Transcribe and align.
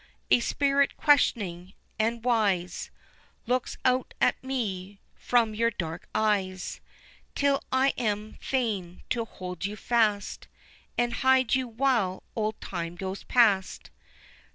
A 0.31 0.39
spirit 0.39 0.97
questioning, 0.97 1.73
and 1.99 2.23
wise 2.23 2.89
Looks 3.45 3.77
out 3.85 4.15
at 4.19 4.43
me 4.43 4.99
from 5.13 5.53
your 5.53 5.69
dark 5.69 6.07
eyes, 6.15 6.81
Till 7.35 7.61
I 7.71 7.93
am 7.99 8.33
fain 8.41 9.03
to 9.11 9.25
hold 9.25 9.63
you 9.65 9.75
fast 9.75 10.47
And 10.97 11.13
hide 11.21 11.53
you 11.53 11.67
while 11.67 12.23
old 12.35 12.59
Time 12.61 12.95
goes 12.95 13.23
past. 13.25 13.91